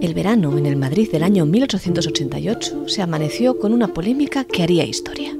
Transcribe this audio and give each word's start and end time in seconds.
El 0.00 0.14
verano 0.14 0.56
en 0.56 0.66
el 0.66 0.76
Madrid 0.76 1.10
del 1.10 1.22
año 1.22 1.46
1888 1.46 2.88
se 2.88 3.02
amaneció 3.02 3.58
con 3.58 3.72
una 3.72 3.88
polémica 3.88 4.44
que 4.44 4.62
haría 4.62 4.84
historia. 4.84 5.36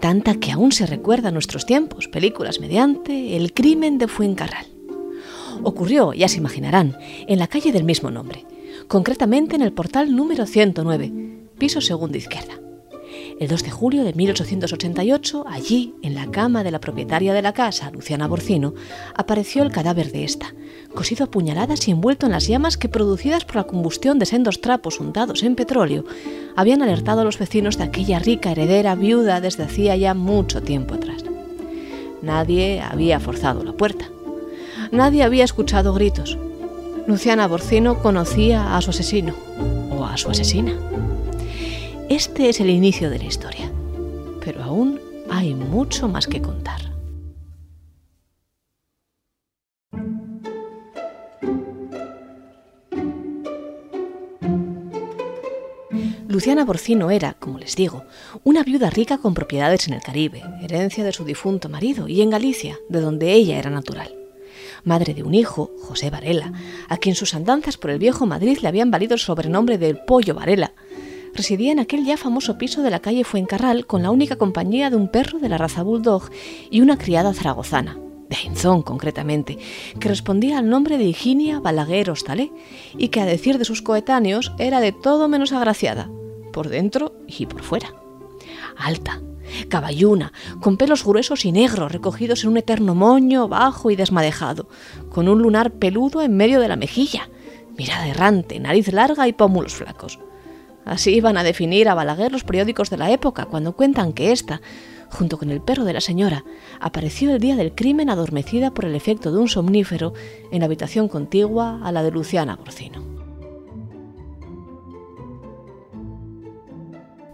Tanta 0.00 0.34
que 0.34 0.52
aún 0.52 0.72
se 0.72 0.86
recuerda 0.86 1.28
a 1.28 1.32
nuestros 1.32 1.66
tiempos, 1.66 2.08
películas 2.08 2.60
mediante, 2.60 3.36
el 3.36 3.52
crimen 3.52 3.98
de 3.98 4.08
Fuencarral. 4.08 4.66
Ocurrió, 5.62 6.12
ya 6.12 6.28
se 6.28 6.38
imaginarán, 6.38 6.96
en 7.26 7.38
la 7.38 7.46
calle 7.46 7.72
del 7.72 7.84
mismo 7.84 8.10
nombre, 8.10 8.44
concretamente 8.88 9.56
en 9.56 9.62
el 9.62 9.72
portal 9.72 10.14
número 10.14 10.46
109, 10.46 11.12
piso 11.58 11.80
segundo 11.80 12.18
izquierda. 12.18 12.59
El 13.40 13.48
2 13.48 13.62
de 13.64 13.70
julio 13.70 14.04
de 14.04 14.12
1888, 14.12 15.46
allí, 15.48 15.94
en 16.02 16.14
la 16.14 16.30
cama 16.30 16.62
de 16.62 16.70
la 16.70 16.78
propietaria 16.78 17.32
de 17.32 17.40
la 17.40 17.54
casa, 17.54 17.90
Luciana 17.90 18.28
Borcino, 18.28 18.74
apareció 19.14 19.62
el 19.62 19.72
cadáver 19.72 20.12
de 20.12 20.24
esta, 20.24 20.54
cosido 20.94 21.24
a 21.24 21.30
puñaladas 21.30 21.88
y 21.88 21.90
envuelto 21.90 22.26
en 22.26 22.32
las 22.32 22.46
llamas 22.46 22.76
que, 22.76 22.90
producidas 22.90 23.46
por 23.46 23.56
la 23.56 23.64
combustión 23.64 24.18
de 24.18 24.26
sendos 24.26 24.60
trapos 24.60 25.00
untados 25.00 25.42
en 25.42 25.56
petróleo, 25.56 26.04
habían 26.54 26.82
alertado 26.82 27.22
a 27.22 27.24
los 27.24 27.38
vecinos 27.38 27.78
de 27.78 27.84
aquella 27.84 28.18
rica 28.18 28.52
heredera 28.52 28.94
viuda 28.94 29.40
desde 29.40 29.62
hacía 29.62 29.96
ya 29.96 30.12
mucho 30.12 30.60
tiempo 30.60 30.92
atrás. 30.92 31.24
Nadie 32.20 32.82
había 32.82 33.20
forzado 33.20 33.64
la 33.64 33.72
puerta. 33.72 34.04
Nadie 34.92 35.22
había 35.22 35.44
escuchado 35.44 35.94
gritos. 35.94 36.36
Luciana 37.06 37.48
Borcino 37.48 38.02
conocía 38.02 38.76
a 38.76 38.82
su 38.82 38.90
asesino 38.90 39.32
o 39.90 40.04
a 40.04 40.18
su 40.18 40.28
asesina. 40.28 40.74
Este 42.10 42.48
es 42.48 42.58
el 42.58 42.70
inicio 42.70 43.08
de 43.08 43.18
la 43.18 43.24
historia, 43.24 43.70
pero 44.44 44.64
aún 44.64 44.98
hay 45.30 45.54
mucho 45.54 46.08
más 46.08 46.26
que 46.26 46.42
contar. 46.42 46.80
Luciana 56.26 56.64
Borcino 56.64 57.12
era, 57.12 57.34
como 57.34 57.60
les 57.60 57.76
digo, 57.76 58.04
una 58.42 58.64
viuda 58.64 58.90
rica 58.90 59.18
con 59.18 59.32
propiedades 59.32 59.86
en 59.86 59.94
el 59.94 60.02
Caribe, 60.02 60.42
herencia 60.60 61.04
de 61.04 61.12
su 61.12 61.24
difunto 61.24 61.68
marido, 61.68 62.08
y 62.08 62.22
en 62.22 62.30
Galicia, 62.30 62.76
de 62.88 63.00
donde 63.00 63.34
ella 63.34 63.56
era 63.56 63.70
natural. 63.70 64.12
Madre 64.82 65.14
de 65.14 65.22
un 65.22 65.34
hijo, 65.34 65.70
José 65.80 66.10
Varela, 66.10 66.52
a 66.88 66.96
quien 66.96 67.14
sus 67.14 67.34
andanzas 67.34 67.76
por 67.76 67.90
el 67.90 68.00
viejo 68.00 68.26
Madrid 68.26 68.58
le 68.62 68.66
habían 68.66 68.90
valido 68.90 69.14
el 69.14 69.20
sobrenombre 69.20 69.78
de 69.78 69.94
Pollo 69.94 70.34
Varela, 70.34 70.72
residía 71.34 71.72
en 71.72 71.80
aquel 71.80 72.04
ya 72.04 72.16
famoso 72.16 72.58
piso 72.58 72.82
de 72.82 72.90
la 72.90 73.00
calle 73.00 73.24
Fuencarral 73.24 73.86
con 73.86 74.02
la 74.02 74.10
única 74.10 74.36
compañía 74.36 74.90
de 74.90 74.96
un 74.96 75.08
perro 75.08 75.38
de 75.38 75.48
la 75.48 75.58
raza 75.58 75.82
bulldog 75.82 76.30
y 76.70 76.80
una 76.80 76.98
criada 76.98 77.34
zaragozana, 77.34 77.98
de 78.28 78.36
Ainzón 78.36 78.82
concretamente, 78.82 79.58
que 79.98 80.08
respondía 80.08 80.58
al 80.58 80.68
nombre 80.68 80.98
de 80.98 81.04
Higinia 81.04 81.60
Balaguer 81.60 82.10
Hostalé 82.10 82.52
y 82.96 83.08
que 83.08 83.20
a 83.20 83.26
decir 83.26 83.58
de 83.58 83.64
sus 83.64 83.82
coetáneos 83.82 84.52
era 84.58 84.80
de 84.80 84.92
todo 84.92 85.28
menos 85.28 85.52
agraciada, 85.52 86.10
por 86.52 86.68
dentro 86.68 87.14
y 87.26 87.46
por 87.46 87.62
fuera. 87.62 87.94
Alta, 88.76 89.20
caballuna, 89.68 90.32
con 90.60 90.76
pelos 90.76 91.04
gruesos 91.04 91.44
y 91.44 91.52
negros 91.52 91.92
recogidos 91.92 92.44
en 92.44 92.50
un 92.50 92.56
eterno 92.56 92.94
moño 92.94 93.48
bajo 93.48 93.90
y 93.90 93.96
desmadejado, 93.96 94.68
con 95.10 95.28
un 95.28 95.42
lunar 95.42 95.72
peludo 95.72 96.22
en 96.22 96.36
medio 96.36 96.60
de 96.60 96.68
la 96.68 96.76
mejilla, 96.76 97.28
mirada 97.76 98.08
errante, 98.08 98.60
nariz 98.60 98.92
larga 98.92 99.26
y 99.28 99.32
pómulos 99.32 99.74
flacos. 99.74 100.18
Así 100.90 101.14
iban 101.14 101.36
a 101.36 101.44
definir 101.44 101.88
a 101.88 101.94
Balaguer 101.94 102.32
los 102.32 102.42
periódicos 102.42 102.90
de 102.90 102.96
la 102.96 103.12
época 103.12 103.44
cuando 103.44 103.76
cuentan 103.76 104.12
que 104.12 104.32
ésta, 104.32 104.60
junto 105.08 105.38
con 105.38 105.52
el 105.52 105.62
perro 105.62 105.84
de 105.84 105.92
la 105.92 106.00
señora, 106.00 106.44
apareció 106.80 107.32
el 107.32 107.38
día 107.38 107.54
del 107.54 107.76
crimen 107.76 108.10
adormecida 108.10 108.74
por 108.74 108.86
el 108.86 108.96
efecto 108.96 109.30
de 109.30 109.38
un 109.38 109.46
somnífero 109.46 110.14
en 110.50 110.58
la 110.58 110.64
habitación 110.64 111.06
contigua 111.06 111.78
a 111.84 111.92
la 111.92 112.02
de 112.02 112.10
Luciana 112.10 112.56
Borcino. 112.56 113.04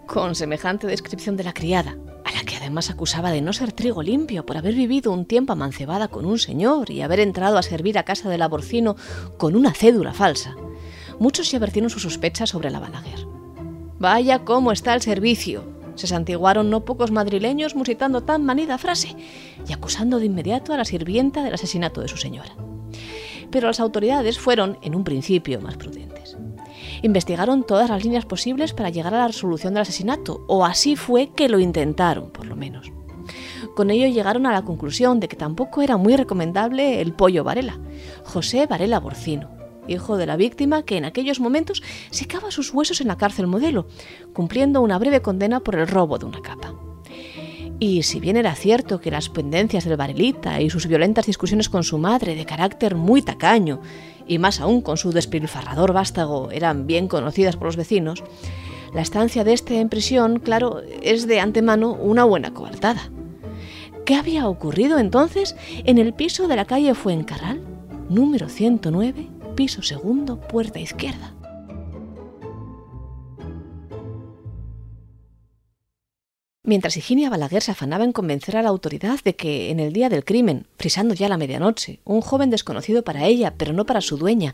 Con 0.05 0.35
semejante 0.35 0.85
descripción 0.85 1.35
de 1.35 1.43
la 1.43 1.53
criada, 1.53 1.97
a 2.25 2.31
la 2.33 2.43
que 2.43 2.57
además 2.57 2.91
acusaba 2.91 3.31
de 3.31 3.41
no 3.41 3.53
ser 3.53 3.71
trigo 3.71 4.03
limpio 4.03 4.45
por 4.45 4.57
haber 4.57 4.75
vivido 4.75 5.11
un 5.11 5.25
tiempo 5.25 5.53
amancebada 5.53 6.09
con 6.09 6.25
un 6.25 6.37
señor 6.37 6.91
y 6.91 7.01
haber 7.01 7.21
entrado 7.21 7.57
a 7.57 7.63
servir 7.63 7.97
a 7.97 8.05
casa 8.05 8.29
de 8.29 8.37
la 8.37 8.49
Borcino 8.49 8.95
con 9.39 9.55
una 9.55 9.73
cédula 9.73 10.13
falsa, 10.13 10.55
muchos 11.17 11.49
ya 11.49 11.57
vertieron 11.57 11.89
sus 11.89 12.03
sospechas 12.03 12.51
sobre 12.51 12.69
la 12.69 12.79
Balaguer. 12.79 13.36
Vaya 13.99 14.39
cómo 14.45 14.71
está 14.71 14.93
el 14.93 15.01
servicio. 15.01 15.63
Se 15.95 16.05
santiguaron 16.05 16.69
no 16.69 16.85
pocos 16.85 17.11
madrileños 17.11 17.75
musitando 17.75 18.21
tan 18.21 18.45
manida 18.45 18.77
frase 18.77 19.15
y 19.67 19.73
acusando 19.73 20.19
de 20.19 20.27
inmediato 20.27 20.71
a 20.73 20.77
la 20.77 20.85
sirvienta 20.85 21.43
del 21.43 21.55
asesinato 21.55 22.01
de 22.01 22.07
su 22.07 22.17
señora. 22.17 22.55
Pero 23.49 23.67
las 23.67 23.79
autoridades 23.79 24.37
fueron, 24.37 24.77
en 24.83 24.93
un 24.93 25.03
principio, 25.03 25.59
más 25.61 25.77
prudentes. 25.77 26.37
Investigaron 27.01 27.63
todas 27.63 27.89
las 27.89 28.03
líneas 28.03 28.25
posibles 28.25 28.73
para 28.73 28.89
llegar 28.89 29.15
a 29.15 29.19
la 29.19 29.27
resolución 29.27 29.73
del 29.73 29.81
asesinato, 29.81 30.43
o 30.47 30.65
así 30.65 30.95
fue 30.95 31.29
que 31.29 31.49
lo 31.49 31.59
intentaron, 31.59 32.29
por 32.29 32.45
lo 32.45 32.55
menos. 32.55 32.91
Con 33.75 33.89
ello 33.89 34.07
llegaron 34.07 34.45
a 34.45 34.51
la 34.51 34.63
conclusión 34.63 35.19
de 35.19 35.27
que 35.27 35.35
tampoco 35.35 35.81
era 35.81 35.97
muy 35.97 36.15
recomendable 36.15 37.01
el 37.01 37.13
pollo 37.13 37.43
Varela, 37.43 37.79
José 38.23 38.67
Varela 38.67 38.99
Borcino, 38.99 39.56
hijo 39.87 40.17
de 40.17 40.25
la 40.25 40.37
víctima 40.37 40.83
que 40.83 40.97
en 40.97 41.05
aquellos 41.05 41.39
momentos 41.39 41.83
secaba 42.09 42.51
sus 42.51 42.73
huesos 42.73 43.01
en 43.01 43.07
la 43.07 43.17
cárcel 43.17 43.47
modelo, 43.47 43.87
cumpliendo 44.33 44.81
una 44.81 44.97
breve 44.99 45.21
condena 45.21 45.59
por 45.59 45.75
el 45.75 45.87
robo 45.87 46.17
de 46.17 46.25
una 46.25 46.41
capa. 46.41 46.73
Y 47.79 48.03
si 48.03 48.19
bien 48.19 48.37
era 48.37 48.55
cierto 48.55 48.99
que 48.99 49.11
las 49.11 49.29
pendencias 49.29 49.85
del 49.85 49.97
Varelita 49.97 50.61
y 50.61 50.69
sus 50.69 50.87
violentas 50.87 51.27
discusiones 51.27 51.69
con 51.69 51.83
su 51.83 51.99
madre 51.99 52.35
de 52.35 52.45
carácter 52.45 52.95
muy 52.95 53.21
tacaño, 53.21 53.81
y 54.25 54.39
más 54.39 54.59
aún 54.59 54.81
con 54.81 54.97
su 54.97 55.11
despilfarrador 55.11 55.93
vástago, 55.93 56.49
eran 56.51 56.87
bien 56.87 57.07
conocidas 57.07 57.55
por 57.55 57.67
los 57.67 57.75
vecinos, 57.75 58.23
la 58.93 59.01
estancia 59.01 59.43
de 59.43 59.53
este 59.53 59.79
en 59.79 59.89
prisión, 59.89 60.39
claro, 60.39 60.81
es 61.01 61.27
de 61.27 61.39
antemano 61.39 61.93
una 61.93 62.23
buena 62.23 62.53
coartada. 62.53 63.11
¿Qué 64.05 64.15
había 64.15 64.47
ocurrido 64.47 64.97
entonces 64.97 65.55
en 65.83 65.97
el 65.97 66.13
piso 66.13 66.47
de 66.47 66.55
la 66.55 66.65
calle 66.65 66.95
Fuencarral, 66.95 67.61
número 68.09 68.49
109, 68.49 69.27
piso 69.57 69.81
segundo, 69.81 70.39
puerta 70.39 70.79
izquierda. 70.79 71.33
Mientras 76.63 76.95
Higinia 76.95 77.29
Balaguer 77.29 77.63
se 77.63 77.71
afanaba 77.71 78.03
en 78.03 78.11
convencer 78.11 78.55
a 78.55 78.61
la 78.61 78.69
autoridad 78.69 79.19
de 79.23 79.35
que, 79.35 79.71
en 79.71 79.79
el 79.79 79.93
día 79.93 80.09
del 80.09 80.25
crimen, 80.25 80.67
frisando 80.77 81.15
ya 81.15 81.27
la 81.27 81.37
medianoche, 81.37 82.01
un 82.03 82.21
joven 82.21 82.51
desconocido 82.51 83.03
para 83.03 83.25
ella, 83.25 83.55
pero 83.57 83.73
no 83.73 83.85
para 83.85 84.01
su 84.01 84.17
dueña, 84.17 84.53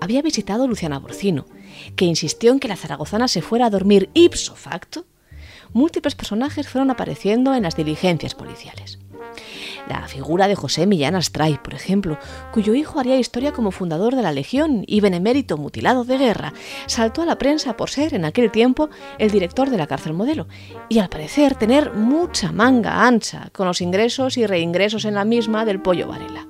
había 0.00 0.20
visitado 0.20 0.66
Luciana 0.66 0.98
Borcino, 0.98 1.46
que 1.94 2.06
insistió 2.06 2.50
en 2.50 2.58
que 2.58 2.68
la 2.68 2.76
zaragozana 2.76 3.28
se 3.28 3.42
fuera 3.42 3.66
a 3.66 3.70
dormir 3.70 4.10
ipso 4.14 4.56
facto, 4.56 5.04
múltiples 5.72 6.16
personajes 6.16 6.66
fueron 6.66 6.90
apareciendo 6.90 7.54
en 7.54 7.62
las 7.62 7.76
diligencias 7.76 8.34
policiales. 8.34 8.98
La 9.90 10.06
figura 10.06 10.46
de 10.46 10.54
José 10.54 10.86
Millán 10.86 11.16
Astray, 11.16 11.58
por 11.58 11.74
ejemplo, 11.74 12.16
cuyo 12.52 12.74
hijo 12.74 13.00
haría 13.00 13.18
historia 13.18 13.50
como 13.50 13.72
fundador 13.72 14.14
de 14.14 14.22
la 14.22 14.30
Legión 14.30 14.84
y 14.86 15.00
benemérito 15.00 15.56
mutilado 15.56 16.04
de 16.04 16.16
guerra, 16.16 16.52
saltó 16.86 17.22
a 17.22 17.26
la 17.26 17.38
prensa 17.38 17.76
por 17.76 17.90
ser, 17.90 18.14
en 18.14 18.24
aquel 18.24 18.52
tiempo, 18.52 18.88
el 19.18 19.32
director 19.32 19.68
de 19.68 19.76
la 19.76 19.88
cárcel 19.88 20.12
modelo, 20.12 20.46
y 20.88 21.00
al 21.00 21.08
parecer 21.08 21.56
tener 21.56 21.92
mucha 21.92 22.52
manga 22.52 23.04
ancha 23.04 23.50
con 23.52 23.66
los 23.66 23.80
ingresos 23.80 24.36
y 24.36 24.46
reingresos 24.46 25.04
en 25.06 25.14
la 25.14 25.24
misma 25.24 25.64
del 25.64 25.82
pollo 25.82 26.06
Varela, 26.06 26.46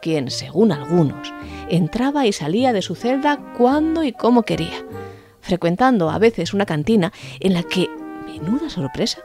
quien, 0.00 0.30
según 0.30 0.70
algunos, 0.70 1.34
entraba 1.68 2.28
y 2.28 2.32
salía 2.32 2.72
de 2.72 2.82
su 2.82 2.94
celda 2.94 3.40
cuando 3.58 4.04
y 4.04 4.12
como 4.12 4.44
quería, 4.44 4.86
frecuentando 5.40 6.10
a 6.10 6.20
veces 6.20 6.54
una 6.54 6.64
cantina 6.64 7.12
en 7.40 7.54
la 7.54 7.64
que, 7.64 7.90
menuda 8.24 8.70
sorpresa, 8.70 9.18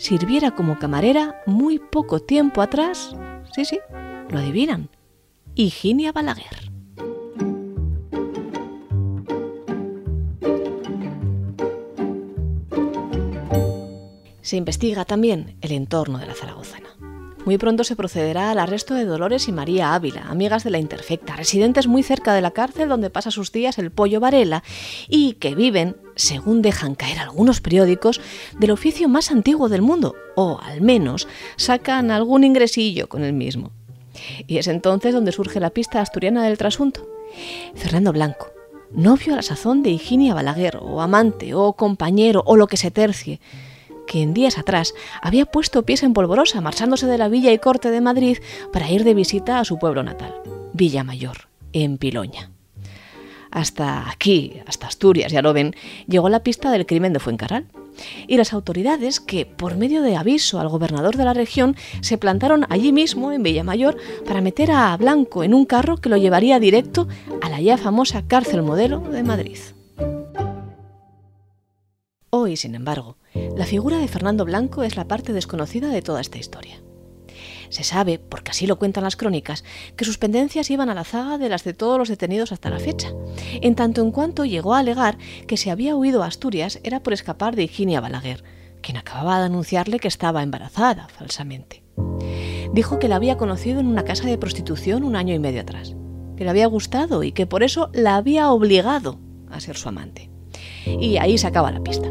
sirviera 0.00 0.52
como 0.52 0.78
camarera 0.78 1.42
muy 1.44 1.78
poco 1.78 2.20
tiempo 2.20 2.62
atrás. 2.62 3.14
Sí, 3.54 3.66
sí, 3.66 3.78
lo 4.30 4.38
adivinan. 4.38 4.88
Higinia 5.54 6.10
Balaguer. 6.10 6.70
Se 14.40 14.56
investiga 14.56 15.04
también 15.04 15.58
el 15.60 15.72
entorno 15.72 16.18
de 16.18 16.26
la 16.26 16.34
zaragozana. 16.34 16.89
Muy 17.46 17.56
pronto 17.56 17.84
se 17.84 17.96
procederá 17.96 18.50
al 18.50 18.58
arresto 18.58 18.94
de 18.94 19.06
Dolores 19.06 19.48
y 19.48 19.52
María 19.52 19.94
Ávila, 19.94 20.26
amigas 20.28 20.62
de 20.62 20.70
la 20.70 20.78
Interfecta, 20.78 21.36
residentes 21.36 21.86
muy 21.86 22.02
cerca 22.02 22.34
de 22.34 22.42
la 22.42 22.50
cárcel 22.50 22.88
donde 22.88 23.08
pasa 23.08 23.30
sus 23.30 23.50
días 23.50 23.78
el 23.78 23.90
pollo 23.90 24.20
Varela 24.20 24.62
y 25.08 25.34
que 25.34 25.54
viven, 25.54 25.96
según 26.16 26.60
dejan 26.60 26.94
caer 26.94 27.18
algunos 27.18 27.62
periódicos, 27.62 28.20
del 28.58 28.72
oficio 28.72 29.08
más 29.08 29.30
antiguo 29.30 29.70
del 29.70 29.80
mundo, 29.80 30.14
o 30.36 30.60
al 30.62 30.82
menos 30.82 31.28
sacan 31.56 32.10
algún 32.10 32.44
ingresillo 32.44 33.08
con 33.08 33.24
el 33.24 33.32
mismo. 33.32 33.70
Y 34.46 34.58
es 34.58 34.68
entonces 34.68 35.14
donde 35.14 35.32
surge 35.32 35.60
la 35.60 35.70
pista 35.70 36.02
asturiana 36.02 36.44
del 36.44 36.58
trasunto. 36.58 37.08
Fernando 37.74 38.12
Blanco, 38.12 38.48
novio 38.92 39.32
a 39.32 39.36
la 39.36 39.42
sazón 39.42 39.82
de 39.82 39.90
Higinia 39.90 40.34
Balaguer, 40.34 40.76
o 40.80 41.00
amante, 41.00 41.54
o 41.54 41.72
compañero, 41.72 42.42
o 42.44 42.56
lo 42.56 42.66
que 42.66 42.76
se 42.76 42.90
tercie, 42.90 43.40
que 44.10 44.22
en 44.22 44.34
días 44.34 44.58
atrás 44.58 44.92
había 45.22 45.46
puesto 45.46 45.84
pies 45.84 46.02
en 46.02 46.14
polvorosa 46.14 46.60
marchándose 46.60 47.06
de 47.06 47.16
la 47.16 47.28
villa 47.28 47.52
y 47.52 47.58
corte 47.58 47.92
de 47.92 48.00
Madrid 48.00 48.38
para 48.72 48.90
ir 48.90 49.04
de 49.04 49.14
visita 49.14 49.60
a 49.60 49.64
su 49.64 49.78
pueblo 49.78 50.02
natal, 50.02 50.34
Villa 50.72 51.04
Mayor, 51.04 51.46
en 51.72 51.96
Piloña. 51.96 52.50
Hasta 53.52 54.10
aquí, 54.10 54.62
hasta 54.66 54.88
Asturias, 54.88 55.30
ya 55.30 55.42
lo 55.42 55.52
ven, 55.52 55.76
llegó 56.08 56.28
la 56.28 56.42
pista 56.42 56.72
del 56.72 56.86
crimen 56.86 57.12
de 57.12 57.20
Fuencarral. 57.20 57.66
Y 58.26 58.36
las 58.36 58.52
autoridades, 58.52 59.20
que 59.20 59.46
por 59.46 59.76
medio 59.76 60.02
de 60.02 60.16
aviso 60.16 60.58
al 60.58 60.68
gobernador 60.68 61.16
de 61.16 61.24
la 61.24 61.34
región, 61.34 61.76
se 62.00 62.18
plantaron 62.18 62.66
allí 62.68 62.92
mismo, 62.92 63.30
en 63.30 63.44
Villamayor, 63.44 63.96
para 64.26 64.40
meter 64.40 64.72
a 64.72 64.96
Blanco 64.96 65.44
en 65.44 65.54
un 65.54 65.66
carro 65.66 65.98
que 65.98 66.08
lo 66.08 66.16
llevaría 66.16 66.58
directo 66.58 67.06
a 67.42 67.48
la 67.48 67.60
ya 67.60 67.76
famosa 67.76 68.26
cárcel 68.26 68.62
modelo 68.62 68.98
de 68.98 69.22
Madrid. 69.22 69.58
Hoy, 72.30 72.56
sin 72.56 72.74
embargo, 72.74 73.16
la 73.34 73.64
figura 73.64 73.98
de 73.98 74.08
Fernando 74.08 74.44
Blanco 74.44 74.82
es 74.82 74.96
la 74.96 75.06
parte 75.06 75.32
desconocida 75.32 75.88
de 75.88 76.02
toda 76.02 76.20
esta 76.20 76.38
historia. 76.38 76.80
Se 77.68 77.84
sabe, 77.84 78.18
porque 78.18 78.50
así 78.50 78.66
lo 78.66 78.78
cuentan 78.78 79.04
las 79.04 79.16
crónicas, 79.16 79.64
que 79.96 80.04
sus 80.04 80.18
pendencias 80.18 80.70
iban 80.70 80.90
a 80.90 80.94
la 80.94 81.04
zaga 81.04 81.38
de 81.38 81.48
las 81.48 81.62
de 81.62 81.72
todos 81.72 81.98
los 81.98 82.08
detenidos 82.08 82.50
hasta 82.50 82.68
la 82.68 82.80
fecha, 82.80 83.12
en 83.60 83.76
tanto 83.76 84.02
en 84.02 84.10
cuanto 84.10 84.44
llegó 84.44 84.74
a 84.74 84.80
alegar 84.80 85.18
que 85.46 85.56
si 85.56 85.70
había 85.70 85.94
huido 85.94 86.22
a 86.22 86.26
Asturias 86.26 86.80
era 86.82 87.02
por 87.02 87.12
escapar 87.12 87.54
de 87.54 87.64
Higinia 87.64 88.00
Balaguer, 88.00 88.42
quien 88.82 88.96
acababa 88.96 89.38
de 89.38 89.46
anunciarle 89.46 90.00
que 90.00 90.08
estaba 90.08 90.42
embarazada 90.42 91.08
falsamente. 91.08 91.84
Dijo 92.72 92.98
que 92.98 93.08
la 93.08 93.16
había 93.16 93.36
conocido 93.36 93.78
en 93.78 93.86
una 93.86 94.04
casa 94.04 94.26
de 94.26 94.38
prostitución 94.38 95.04
un 95.04 95.14
año 95.14 95.34
y 95.34 95.38
medio 95.38 95.60
atrás, 95.60 95.94
que 96.36 96.44
le 96.44 96.50
había 96.50 96.66
gustado 96.66 97.22
y 97.22 97.32
que 97.32 97.46
por 97.46 97.62
eso 97.62 97.90
la 97.92 98.16
había 98.16 98.50
obligado 98.50 99.18
a 99.48 99.60
ser 99.60 99.76
su 99.76 99.88
amante. 99.88 100.30
Y 100.86 101.18
ahí 101.18 101.38
se 101.38 101.46
acaba 101.46 101.70
la 101.70 101.82
pista. 101.82 102.10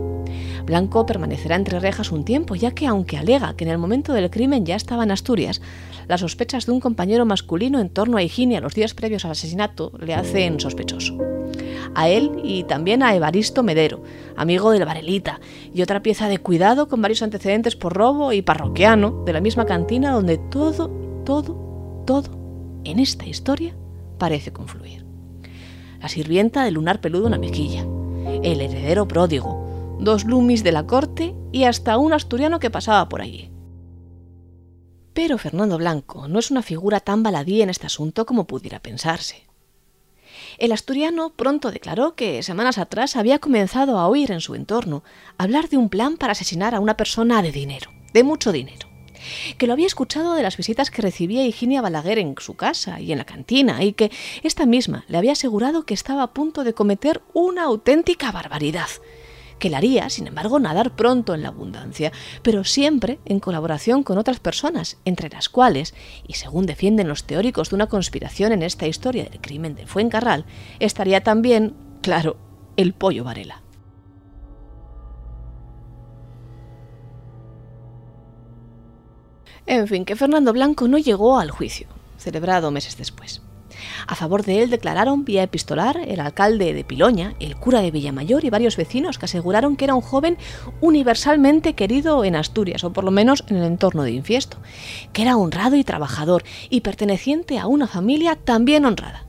Blanco 0.70 1.08
permanecerá 1.08 1.56
entre 1.56 1.80
rejas 1.80 2.12
un 2.12 2.24
tiempo, 2.24 2.54
ya 2.54 2.70
que 2.70 2.86
aunque 2.86 3.18
alega 3.18 3.56
que 3.56 3.64
en 3.64 3.72
el 3.72 3.80
momento 3.80 4.14
del 4.14 4.30
crimen 4.30 4.68
ya 4.68 4.76
estaba 4.76 5.04
en 5.04 5.10
Asturias, 5.10 5.64
las 6.08 6.20
sospechas 6.20 6.68
de 6.68 6.72
un 6.72 6.80
compañero 6.80 7.26
masculino 7.26 7.80
en 7.80 7.90
torno 7.90 8.18
a 8.18 8.22
Higinia 8.22 8.62
los 8.62 8.76
días 8.76 8.94
previos 8.94 9.26
al 9.26 9.32
asesinato 9.32 9.92
le 10.00 10.14
hacen 10.14 10.60
sospechoso. 10.60 11.18
A 11.96 12.08
él 12.08 12.34
y 12.44 12.66
también 12.66 13.02
a 13.02 13.16
Evaristo 13.16 13.64
Medero, 13.64 14.04
amigo 14.38 14.70
del 14.70 14.86
Varelita, 14.86 15.40
y 15.74 15.82
otra 15.82 16.04
pieza 16.04 16.28
de 16.28 16.38
cuidado 16.38 16.88
con 16.88 17.02
varios 17.02 17.24
antecedentes 17.24 17.76
por 17.76 17.94
robo 17.94 18.32
y 18.32 18.44
parroquiano 18.44 19.24
de 19.26 19.34
la 19.34 19.42
misma 19.42 19.66
cantina 19.66 20.12
donde 20.12 20.38
todo, 20.38 20.92
todo, 21.26 22.04
todo 22.06 22.30
en 22.84 23.00
esta 23.00 23.26
historia 23.26 23.76
parece 24.20 24.54
confluir. 24.54 25.04
La 26.00 26.10
sirvienta 26.10 26.64
del 26.64 26.76
lunar 26.76 27.02
peludo 27.02 27.26
en 27.26 27.32
la 27.32 27.40
mejilla, 27.40 27.88
el 28.44 28.62
heredero 28.62 29.08
pródigo, 29.08 29.69
dos 30.00 30.26
lumis 30.26 30.64
de 30.64 30.72
la 30.72 30.86
corte 30.88 31.36
y 31.52 31.66
hasta 31.66 31.98
un 31.98 32.14
asturiano 32.14 32.60
que 32.60 32.72
pasaba 32.72 33.10
por 33.10 33.22
allí. 33.22 33.52
Pero 35.14 35.38
Fernando 35.38 35.78
Blanco 35.78 36.28
no 36.28 36.40
es 36.40 36.52
una 36.52 36.62
figura 36.62 37.00
tan 37.00 37.24
baladí 37.24 37.62
en 37.62 37.70
este 37.70 37.88
asunto 37.88 38.26
como 38.26 38.48
pudiera 38.48 38.80
pensarse. 38.80 39.48
El 40.58 40.72
asturiano 40.72 41.32
pronto 41.36 41.72
declaró 41.72 42.16
que 42.16 42.44
semanas 42.44 42.78
atrás 42.78 43.16
había 43.16 43.40
comenzado 43.40 43.98
a 43.98 44.08
oír 44.08 44.32
en 44.32 44.42
su 44.42 44.56
entorno 44.56 45.04
hablar 45.38 45.70
de 45.70 45.78
un 45.78 45.90
plan 45.90 46.18
para 46.18 46.32
asesinar 46.32 46.76
a 46.76 46.80
una 46.80 46.96
persona 46.96 47.42
de 47.42 47.52
dinero, 47.52 47.92
de 48.14 48.24
mucho 48.24 48.52
dinero, 48.52 48.88
que 49.58 49.68
lo 49.68 49.74
había 49.74 49.88
escuchado 49.88 50.36
de 50.36 50.44
las 50.44 50.58
visitas 50.58 50.92
que 50.92 51.02
recibía 51.02 51.46
Higinia 51.46 51.82
Balaguer 51.82 52.20
en 52.20 52.36
su 52.40 52.56
casa 52.56 53.00
y 53.00 53.12
en 53.12 53.18
la 53.18 53.26
cantina, 53.26 53.84
y 53.84 53.94
que 53.94 54.12
esta 54.44 54.66
misma 54.66 55.06
le 55.08 55.18
había 55.18 55.34
asegurado 55.34 55.86
que 55.86 55.94
estaba 55.94 56.24
a 56.24 56.34
punto 56.34 56.64
de 56.64 56.74
cometer 56.74 57.22
una 57.34 57.64
auténtica 57.64 58.32
barbaridad, 58.32 58.90
que 59.60 59.70
le 59.70 59.76
haría, 59.76 60.10
sin 60.10 60.28
embargo, 60.28 60.60
nadar 60.60 60.96
pronto 60.96 61.36
en 61.36 61.44
la 61.44 61.50
abundancia, 61.50 62.12
pero 62.42 62.64
siempre 62.64 63.20
en 63.26 63.40
colaboración 63.40 64.04
con 64.04 64.18
otras 64.18 64.40
personas, 64.40 64.98
entre 65.06 65.30
las 65.30 65.50
cuales, 65.50 65.94
y 66.28 66.34
según 66.34 66.66
defienden 66.66 67.08
los 67.08 67.26
teóricos 67.26 67.70
de 67.70 67.76
una 67.76 67.88
conspiración 67.88 68.52
en 68.52 68.64
esta 68.64 68.88
historia 68.88 69.26
del 69.26 69.42
crimen 69.42 69.76
de 69.76 69.86
Fuencarral, 69.86 70.46
estaría 70.80 71.22
también, 71.22 71.76
claro, 72.02 72.38
el 72.78 72.94
pollo 72.94 73.24
Varela. 73.24 73.62
En 79.66 79.88
fin, 79.88 80.04
que 80.04 80.16
Fernando 80.16 80.52
Blanco 80.52 80.88
no 80.88 80.98
llegó 80.98 81.38
al 81.38 81.52
juicio, 81.52 81.88
celebrado 82.18 82.72
meses 82.72 82.98
después. 82.98 83.44
A 84.08 84.16
favor 84.16 84.44
de 84.44 84.62
él 84.62 84.70
declararon 84.70 85.26
vía 85.26 85.44
epistolar 85.44 85.98
el 86.08 86.20
alcalde 86.20 86.74
de 86.74 86.84
Piloña, 86.84 87.36
el 87.40 87.56
cura 87.56 87.82
de 87.82 87.92
Villamayor 87.92 88.46
y 88.46 88.50
varios 88.50 88.78
vecinos 88.78 89.18
que 89.18 89.26
aseguraron 89.26 89.76
que 89.76 89.86
era 89.86 89.96
un 89.96 90.02
joven 90.02 90.38
universalmente 90.82 91.74
querido 91.74 92.24
en 92.24 92.36
Asturias, 92.36 92.84
o 92.84 92.94
por 92.94 93.04
lo 93.04 93.12
menos 93.12 93.44
en 93.48 93.58
el 93.58 93.64
entorno 93.64 94.04
de 94.04 94.12
Infiesto, 94.12 94.58
que 95.14 95.22
era 95.22 95.38
honrado 95.38 95.76
y 95.76 95.84
trabajador 95.84 96.44
y 96.70 96.82
perteneciente 96.82 97.60
a 97.60 97.68
una 97.68 97.88
familia 97.88 98.36
también 98.36 98.86
honrada. 98.86 99.26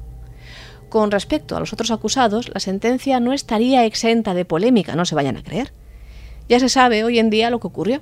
Con 0.89 1.11
respecto 1.11 1.57
a 1.57 1.61
los 1.61 1.73
otros 1.73 1.91
acusados, 1.93 2.49
la 2.53 2.61
sentencia 2.61 3.21
no 3.21 3.33
estaría 3.33 3.85
exenta 3.85 4.35
de 4.35 4.45
polémica, 4.45 4.97
no 4.97 5.05
se 5.05 5.15
vayan 5.15 5.37
a 5.37 5.43
creer. 5.43 5.73
Ya 6.49 6.59
se 6.59 6.69
sabe 6.69 7.05
hoy 7.05 7.21
en 7.21 7.31
día 7.31 7.49
lo 7.49 7.61
que 7.61 7.69
ocurrió 7.69 8.01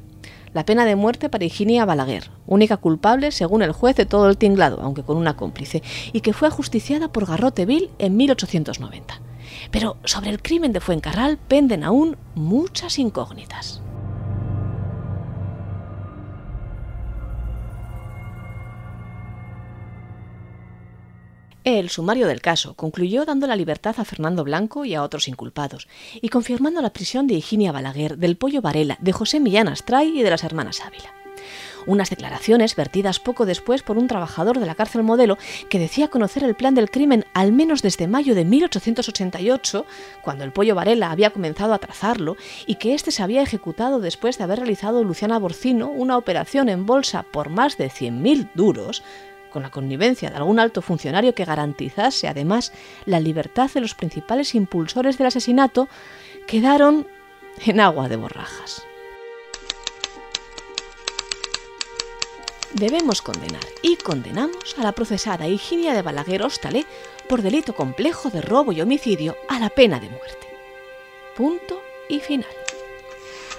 la 0.53 0.65
pena 0.65 0.85
de 0.85 0.97
muerte 0.97 1.29
para 1.29 1.45
Higinia 1.45 1.85
Balaguer, 1.85 2.31
única 2.47 2.77
culpable 2.77 3.31
según 3.33 3.63
el 3.63 3.73
juez 3.73 3.97
de 3.97 4.07
todo 4.07 4.29
el 4.29 4.37
tinglado, 4.37 4.81
aunque 4.81 5.03
con 5.03 5.17
una 5.17 5.37
cómplice, 5.37 5.83
y 6.13 6.21
que 6.21 6.33
fue 6.33 6.49
ajusticiada 6.49 7.09
por 7.09 7.27
Garroteville 7.27 7.91
en 7.99 8.17
1890. 8.17 9.21
Pero 9.71 9.97
sobre 10.05 10.31
el 10.31 10.43
crimen 10.43 10.73
de 10.73 10.81
Fuencarral 10.81 11.39
penden 11.39 11.85
aún 11.85 12.17
muchas 12.35 12.99
incógnitas. 12.99 13.83
El 21.69 21.91
sumario 21.91 22.27
del 22.27 22.41
caso 22.41 22.73
concluyó 22.73 23.27
dando 23.27 23.47
la 23.47 23.55
libertad 23.55 23.95
a 23.99 24.07
Fernando 24.07 24.43
Blanco 24.43 24.87
y 24.87 24.95
a 24.95 25.03
otros 25.03 25.29
inculpados, 25.29 25.87
y 26.23 26.31
confirmando 26.31 26.81
la 26.81 26.95
prisión 26.95 27.27
de 27.27 27.35
Higinia 27.35 27.73
Balaguer, 27.73 28.17
del 28.17 28.39
Pollo 28.39 28.63
Varela, 28.63 28.97
de 29.03 29.13
José 29.13 29.39
Millán 29.39 29.69
Astray 29.69 30.19
y 30.19 30.23
de 30.23 30.31
las 30.31 30.45
hermanas 30.45 30.81
Ávila. 30.81 31.13
Unas 31.85 32.09
declaraciones 32.09 32.75
vertidas 32.75 33.21
poco 33.21 33.45
después 33.45 33.83
por 33.83 33.99
un 33.99 34.09
trabajador 34.09 34.59
de 34.59 34.65
la 34.65 34.77
cárcel 34.77 35.03
modelo 35.03 35.37
que 35.69 35.79
decía 35.79 36.09
conocer 36.09 36.43
el 36.43 36.55
plan 36.55 36.75
del 36.75 36.91
crimen 36.91 37.27
al 37.35 37.53
menos 37.53 37.83
desde 37.83 38.07
mayo 38.07 38.35
de 38.35 38.47
1888, 38.47 39.85
cuando 40.23 40.45
el 40.45 40.53
Pollo 40.53 40.75
Varela 40.75 41.11
había 41.11 41.31
comenzado 41.31 41.75
a 41.75 41.79
trazarlo, 41.79 42.39
y 42.67 42.77
que 42.77 42.95
éste 42.95 43.11
se 43.11 43.23
había 43.23 43.43
ejecutado 43.43 44.01
después 44.01 44.39
de 44.39 44.45
haber 44.45 44.61
realizado 44.61 45.05
Luciana 45.05 45.39
Borcino 45.39 45.91
una 45.91 46.17
operación 46.17 46.71
en 46.71 46.87
bolsa 46.87 47.25
por 47.25 47.51
más 47.51 47.77
de 47.77 47.91
100.000 47.91 48.53
duros, 48.55 49.03
con 49.51 49.63
la 49.63 49.71
connivencia 49.71 50.31
de 50.31 50.37
algún 50.37 50.61
alto 50.61 50.83
funcionario 50.83 51.35
que 51.35 51.45
garantizase 51.45 52.29
además 52.29 52.73
la 53.07 53.21
libertad 53.21 53.71
de 53.73 53.81
los 53.81 53.95
principales 53.95 54.55
impulsores 54.55 55.19
del 55.19 55.29
asesinato, 55.29 55.89
quedaron 56.47 57.07
en 57.65 57.81
agua 57.81 58.09
de 58.09 58.17
borrajas. 58.17 58.83
Debemos 62.75 63.23
condenar 63.23 63.65
y 63.83 63.97
condenamos 63.97 64.77
a 64.79 64.83
la 64.83 64.93
procesada 64.93 65.49
Higinia 65.49 65.95
de 65.95 66.03
Balaguer 66.03 66.43
Hostalé 66.43 66.85
por 67.29 67.43
delito 67.43 67.75
complejo 67.75 68.31
de 68.31 68.43
robo 68.43 68.73
y 68.73 68.81
homicidio 68.81 69.37
a 69.49 69.59
la 69.59 69.71
pena 69.71 69.99
de 69.99 70.11
muerte. 70.11 70.47
Punto 71.35 71.81
y 72.09 72.21
final. 72.21 72.68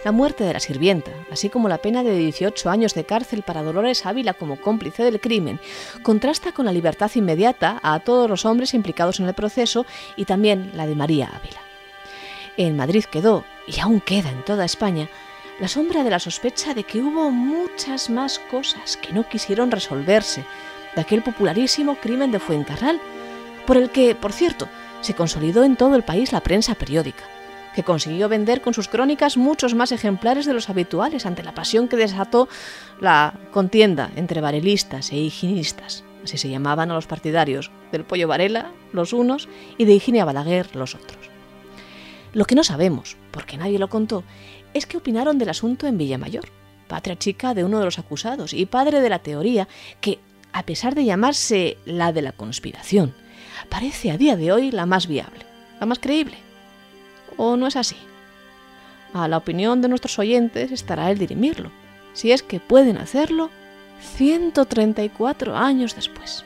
La 0.06 0.13
muerte 0.13 0.46
de 0.46 0.53
la 0.53 0.62
sirvienta, 0.62 1.12
así 1.29 1.50
como 1.50 1.68
la 1.68 1.79
pena 1.79 2.03
de 2.03 2.15
18 2.15 2.70
años 2.70 2.94
de 2.94 3.03
cárcel 3.03 3.44
para 3.44 3.63
Dolores 3.63 4.06
Ávila 4.06 4.34
como 4.34 4.62
cómplice 4.62 5.03
del 5.03 5.20
crimen, 5.20 5.60
contrasta 6.03 6.53
con 6.53 6.65
la 6.65 6.72
libertad 6.72 7.12
inmediata 7.15 7.79
a 7.84 8.00
todos 8.00 8.29
los 8.29 8.46
hombres 8.46 8.74
implicados 8.74 9.20
en 9.20 9.27
el 9.27 9.34
proceso 9.34 9.86
y 10.15 10.24
también 10.24 10.72
la 10.74 10.88
de 10.88 10.96
María 10.96 11.27
Ávila. 11.27 11.60
En 12.56 12.77
Madrid 12.77 13.03
quedó, 13.12 13.44
y 13.68 13.82
aún 13.82 14.00
queda 14.00 14.29
en 14.29 14.46
toda 14.46 14.63
España, 14.63 15.10
la 15.60 15.68
sombra 15.68 16.03
de 16.03 16.10
la 16.10 16.20
sospecha 16.20 16.74
de 16.74 16.86
que 16.86 17.01
hubo 17.01 17.29
muchas 17.29 18.10
más 18.10 18.39
cosas 18.39 18.96
que 18.96 19.12
no 19.12 19.27
quisieron 19.27 19.70
resolverse 19.70 20.46
de 20.96 21.01
aquel 21.01 21.22
popularísimo 21.24 21.96
crimen 21.96 22.32
de 22.32 22.39
Fuencarral, 22.39 23.01
por 23.68 23.75
el 23.75 23.89
que, 23.89 24.15
por 24.15 24.32
cierto, 24.32 24.70
se 25.01 25.13
consolidó 25.13 25.65
en 25.65 25.75
todo 25.75 25.96
el 25.98 26.03
país 26.03 26.32
la 26.32 26.39
prensa 26.39 26.75
periódica 26.75 27.25
que 27.75 27.83
consiguió 27.83 28.29
vender 28.29 28.61
con 28.61 28.73
sus 28.73 28.88
crónicas 28.88 29.38
muchos 29.38 29.75
más 29.75 29.91
ejemplares 29.91 30.45
de 30.45 30.53
los 30.53 30.69
habituales 30.69 31.25
ante 31.25 31.43
la 31.43 31.53
pasión 31.53 31.88
que 31.88 31.97
desató 31.97 32.47
la 32.99 33.33
contienda 33.51 34.11
entre 34.15 34.41
varelistas 34.41 35.11
e 35.11 35.17
higienistas. 35.17 36.03
Así 36.23 36.38
se 36.38 36.49
llamaban 36.49 36.91
a 36.91 36.95
los 36.95 37.07
partidarios 37.07 37.71
del 37.91 38.03
Pollo 38.03 38.27
Varela, 38.27 38.71
los 38.91 39.13
unos, 39.13 39.47
y 39.77 39.85
de 39.85 39.93
Higinia 39.93 40.25
Balaguer, 40.25 40.75
los 40.75 40.95
otros. 40.95 41.29
Lo 42.33 42.45
que 42.45 42.55
no 42.55 42.63
sabemos, 42.63 43.17
porque 43.31 43.57
nadie 43.57 43.79
lo 43.79 43.89
contó, 43.89 44.23
es 44.73 44.85
qué 44.85 44.97
opinaron 44.97 45.38
del 45.38 45.49
asunto 45.49 45.88
en 45.88 45.97
Villamayor, 45.97 46.49
patria 46.88 47.17
chica 47.17 47.53
de 47.53 47.63
uno 47.63 47.79
de 47.79 47.85
los 47.85 47.99
acusados 47.99 48.53
y 48.53 48.65
padre 48.65 49.01
de 49.01 49.09
la 49.09 49.19
teoría 49.19 49.67
que, 50.01 50.19
a 50.51 50.63
pesar 50.63 50.93
de 50.93 51.05
llamarse 51.05 51.77
la 51.85 52.11
de 52.11 52.21
la 52.21 52.33
conspiración, 52.33 53.15
parece 53.69 54.11
a 54.11 54.17
día 54.17 54.35
de 54.35 54.51
hoy 54.51 54.71
la 54.71 54.85
más 54.85 55.07
viable, 55.07 55.45
la 55.79 55.85
más 55.85 55.99
creíble 55.99 56.49
o 57.39 57.55
no 57.55 57.65
es 57.67 57.77
así? 57.77 57.96
A 59.13 59.27
la 59.27 59.38
opinión 59.38 59.81
de 59.81 59.88
nuestros 59.88 60.19
oyentes 60.19 60.72
estará 60.72 61.10
el 61.10 61.17
dirimirlo, 61.17 61.72
si 62.13 62.31
es 62.31 62.43
que 62.43 62.60
pueden 62.60 62.98
hacerlo 62.98 63.50
134 64.01 65.55
años 65.55 65.96
después. 65.96 66.46